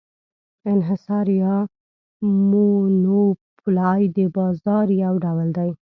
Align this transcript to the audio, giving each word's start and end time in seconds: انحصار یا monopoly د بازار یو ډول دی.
انحصار 0.71 1.27
یا 1.41 1.55
monopoly 2.49 4.01
د 4.17 4.19
بازار 4.37 4.87
یو 5.03 5.13
ډول 5.23 5.49
دی. 5.57 5.69